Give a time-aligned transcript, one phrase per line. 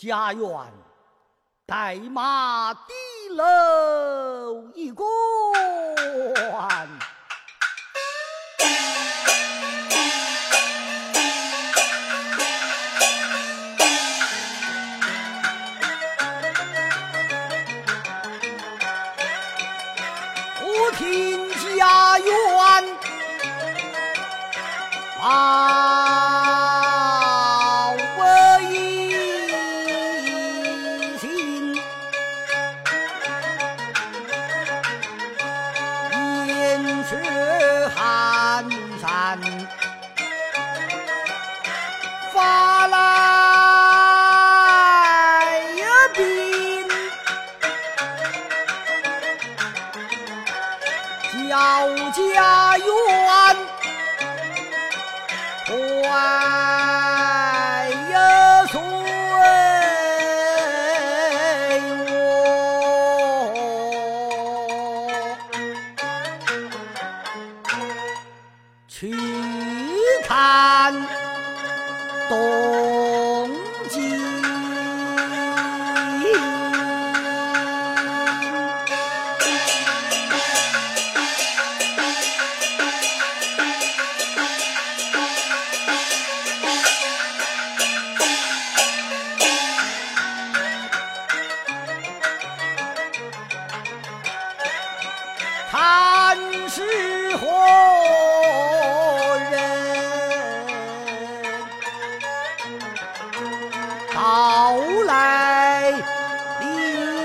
[0.00, 0.48] 家园
[1.66, 2.80] 带马的
[3.34, 5.06] 楼一关。
[20.62, 21.46] 我听
[21.76, 22.96] 家园
[25.18, 26.09] 报
[39.30, 39.38] 山
[42.32, 42.96] 发来
[45.76, 45.78] 一
[46.16, 46.88] 兵。
[51.48, 51.52] 叫
[52.10, 53.29] 家园
[69.00, 69.10] 去
[70.24, 70.92] 看
[72.28, 73.50] 东
[73.88, 74.20] 京。
[95.70, 96.36] 看
[96.68, 97.19] 是
[104.14, 105.90] 到来
[106.60, 107.20] 临？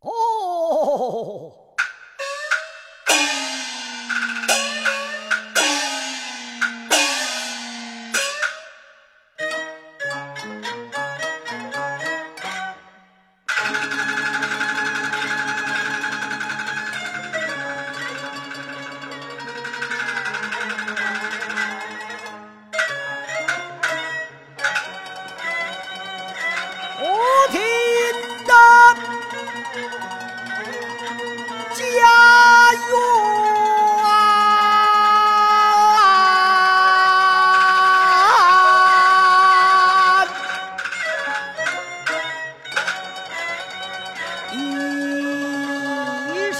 [0.00, 1.71] 哦。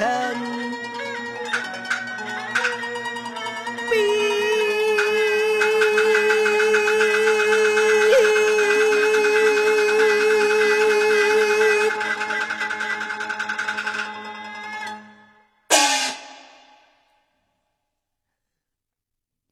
[0.03, 0.11] 一声
[3.89, 3.95] 兵。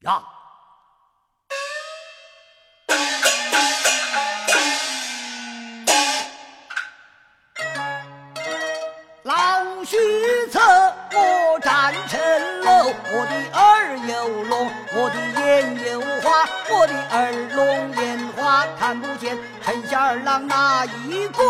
[0.01, 0.40] 呀！
[13.11, 19.37] 我的耳有聋，我的眼有花，我的耳聋眼花看不见。
[19.63, 21.43] 陈下二郎哪一个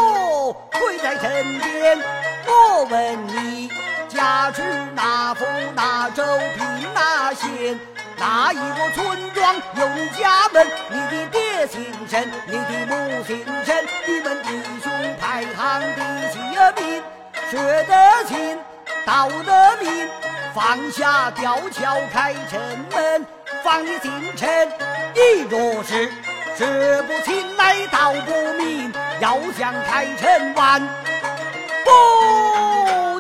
[0.80, 1.98] 跪在城边？
[2.46, 3.70] 我问你，
[4.08, 4.62] 家住
[4.94, 6.24] 哪府哪州
[6.56, 7.80] 平哪县？
[8.18, 10.68] 哪一个村庄有你家门？
[10.90, 16.02] 你的爹姓陈，你的母姓陈，你们弟兄排行第
[16.32, 16.40] 几
[16.84, 17.04] 名？
[17.50, 18.60] 学得勤，
[19.06, 20.08] 道得明，
[20.54, 22.60] 放下吊桥开城
[22.92, 23.26] 门，
[23.64, 24.50] 放你进城。
[25.16, 26.10] 你若是
[26.58, 26.68] 说
[27.04, 28.32] 不清来道不
[28.62, 30.82] 明，要想开城完，
[31.86, 33.11] 不